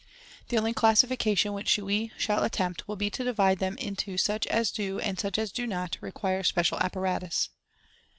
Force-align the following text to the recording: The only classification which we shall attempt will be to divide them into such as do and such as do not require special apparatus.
The 0.49 0.57
only 0.57 0.73
classification 0.73 1.53
which 1.53 1.77
we 1.77 2.11
shall 2.17 2.43
attempt 2.43 2.87
will 2.87 2.95
be 2.95 3.11
to 3.11 3.23
divide 3.23 3.59
them 3.59 3.77
into 3.77 4.17
such 4.17 4.47
as 4.47 4.71
do 4.71 4.99
and 4.99 5.19
such 5.19 5.37
as 5.37 5.51
do 5.51 5.67
not 5.67 5.99
require 6.01 6.41
special 6.41 6.79
apparatus. 6.79 7.49